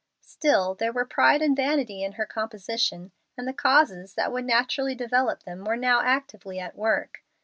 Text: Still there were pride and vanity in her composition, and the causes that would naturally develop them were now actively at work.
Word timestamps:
Still 0.23 0.73
there 0.73 0.91
were 0.91 1.05
pride 1.05 1.43
and 1.43 1.55
vanity 1.55 2.01
in 2.03 2.13
her 2.13 2.25
composition, 2.25 3.11
and 3.37 3.47
the 3.47 3.53
causes 3.53 4.15
that 4.15 4.31
would 4.33 4.45
naturally 4.45 4.95
develop 4.95 5.43
them 5.43 5.63
were 5.63 5.77
now 5.77 6.01
actively 6.01 6.57
at 6.59 6.75
work. 6.75 7.19